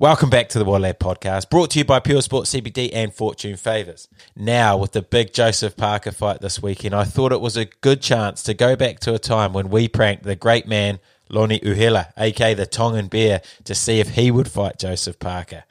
[0.00, 3.56] Welcome back to the Waterlad podcast, brought to you by Pure Sport CBD and Fortune
[3.56, 4.06] Favours.
[4.36, 8.00] Now, with the big Joseph Parker fight this weekend, I thought it was a good
[8.00, 12.12] chance to go back to a time when we pranked the great man Lonnie Uhela,
[12.16, 15.64] aka the Tongan Bear, to see if he would fight Joseph Parker.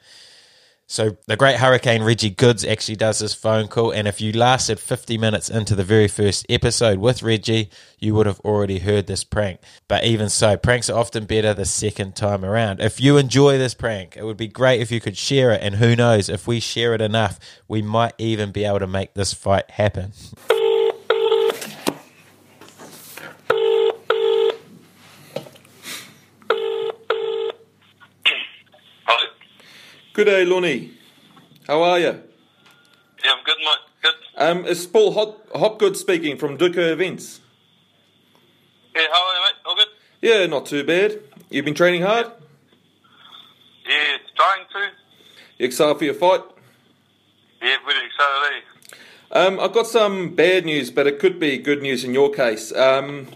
[0.90, 4.80] So the great Hurricane Reggie Goods actually does this phone call, and if you lasted
[4.80, 7.68] 50 minutes into the very first episode with Reggie,
[7.98, 9.60] you would have already heard this prank.
[9.86, 12.80] But even so, pranks are often better the second time around.
[12.80, 15.74] If you enjoy this prank, it would be great if you could share it, and
[15.74, 19.34] who knows, if we share it enough, we might even be able to make this
[19.34, 20.12] fight happen.
[30.18, 30.90] Good day, Lonnie.
[31.68, 32.06] How are you?
[32.06, 33.78] Yeah, I'm good, mate.
[34.02, 34.14] Good.
[34.36, 37.38] Um, it's Paul Hop- Hopgood speaking from Duco Events.
[38.96, 39.54] Yeah, how are you, mate?
[39.64, 39.86] All good?
[40.20, 41.20] Yeah, not too bad.
[41.50, 42.26] You've been training hard?
[43.88, 44.90] Yeah, trying to.
[45.58, 46.40] You excited for your fight?
[47.62, 48.64] Yeah, really excited,
[49.30, 49.38] eh?
[49.38, 52.74] Um, I've got some bad news, but it could be good news in your case.
[52.74, 53.28] Um,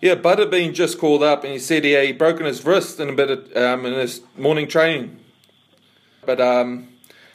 [0.00, 3.12] yeah, Butterbean just called up and he said he, he broken his wrist in a
[3.12, 5.19] bit of, um, in his morning training.
[6.30, 6.86] But um,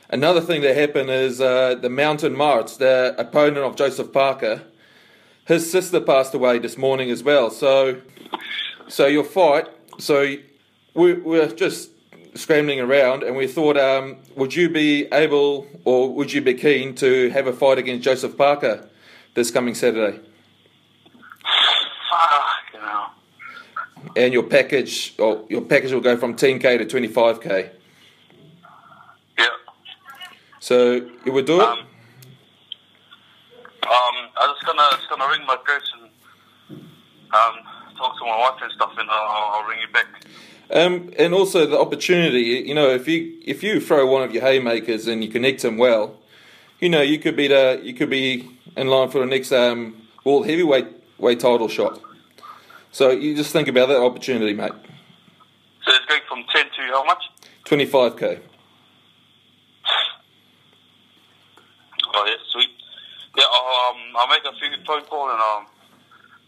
[0.10, 4.62] another thing that happened is uh, the Mountain Marts, the opponent of Joseph Parker,
[5.44, 7.50] his sister passed away this morning as well.
[7.50, 8.00] So,
[8.88, 9.68] so your fight.
[10.00, 10.38] So
[10.94, 11.90] we, we're just
[12.36, 16.96] scrambling around, and we thought, um, would you be able, or would you be keen
[16.96, 18.88] to have a fight against Joseph Parker
[19.34, 20.22] this coming Saturday?
[22.10, 23.12] Fuck, hell.
[24.16, 27.72] And your package, or your package will go from 10k to 25k.
[30.66, 31.68] So you would do it.
[31.68, 31.86] Um, um,
[33.84, 36.10] I was gonna, just gonna ring my coach and
[37.32, 37.56] um,
[37.96, 40.08] talk to my wife and stuff, and I'll, I'll ring you back.
[40.72, 44.42] Um, and also the opportunity, you know, if you if you throw one of your
[44.42, 46.18] haymakers and you connect him well,
[46.80, 49.96] you know, you could be the you could be in line for the next um,
[50.24, 50.88] world heavyweight
[51.20, 52.02] weight title shot.
[52.92, 54.72] So you just think about that opportunity, mate.
[55.86, 57.24] So it's going from 10 to how much?
[57.66, 58.40] Twenty five k.
[62.16, 62.70] Oh, yeah, sweet.
[63.36, 63.44] Yeah,
[64.18, 65.66] I'll, make a few phone call and um,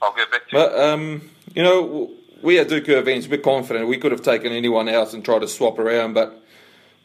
[0.01, 0.63] I'll get back to you.
[0.63, 2.11] But um, you know,
[2.41, 5.47] we at Duco events, we're confident we could have taken anyone else and tried to
[5.47, 6.43] swap around, but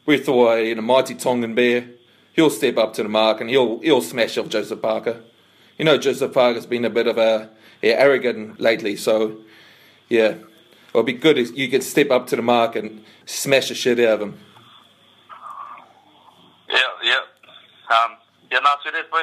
[0.06, 1.86] we thought a you know, mighty Tongan bear,
[2.32, 5.22] he'll step up to the mark and he'll he'll smash off Joseph Parker.
[5.78, 7.50] You know, Joseph Parker's been a bit of a
[7.80, 9.38] yeah, arrogant lately, so
[10.08, 10.34] yeah,
[10.90, 13.98] it'll be good if you could step up to the mark and smash the shit
[14.00, 14.38] out of him.
[16.68, 17.96] Yeah, yeah.
[17.96, 18.16] Um,
[18.52, 19.22] yeah, no, see that, boy.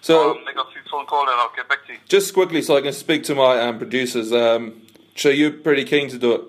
[0.00, 1.98] So um, make a few phone call and I'll get back to you.
[2.08, 4.32] just quickly, so I can speak to my um, producers.
[4.32, 4.82] Um,
[5.14, 6.40] so you're pretty keen to do it.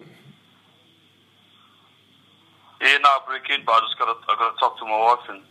[2.79, 5.19] Yeah, no, I'm pretty keen, but I just gotta, I gotta talk to my wife
[5.29, 5.41] and,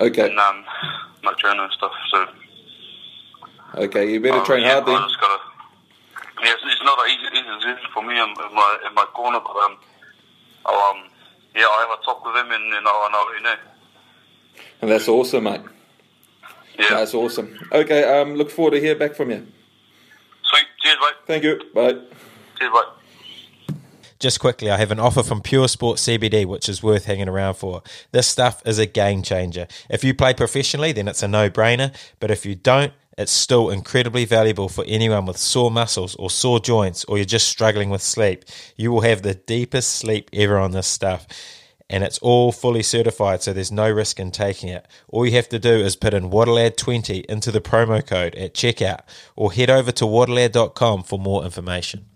[0.00, 0.64] Okay, and um,
[1.22, 1.92] my trainer and stuff.
[2.10, 2.26] So
[3.76, 4.96] okay, you better uh, train yeah, hard then.
[4.96, 5.38] I just gotta.
[6.42, 9.04] Yeah, it's, it's not an easy, easy decision for me in, in my in my
[9.14, 9.76] corner, but um,
[10.66, 11.04] I'll um,
[11.54, 13.54] yeah, I'll have a talk with him and, and I'll, and I'll you know.
[14.80, 15.60] And that's awesome, mate.
[16.78, 17.56] Yeah, That's awesome.
[17.70, 19.46] Okay, um, look forward to hear back from you.
[20.42, 20.66] sweet.
[20.82, 21.14] Cheers, mate.
[21.26, 21.60] Thank you.
[21.74, 21.92] Bye.
[22.58, 23.76] Cheers, mate.
[24.18, 27.54] Just quickly, I have an offer from Pure Sport CBD, which is worth hanging around
[27.54, 27.82] for.
[28.12, 29.66] This stuff is a game changer.
[29.90, 31.94] If you play professionally, then it's a no brainer.
[32.20, 36.60] But if you don't, it's still incredibly valuable for anyone with sore muscles or sore
[36.60, 38.44] joints, or you're just struggling with sleep.
[38.76, 41.26] You will have the deepest sleep ever on this stuff.
[41.92, 44.88] And it's all fully certified, so there's no risk in taking it.
[45.08, 49.00] All you have to do is put in Waterlad20 into the promo code at checkout,
[49.36, 52.06] or head over to waterlad.com for more information.